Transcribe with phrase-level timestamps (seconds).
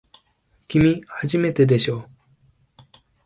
[0.67, 2.09] きみ、初めてでしょ。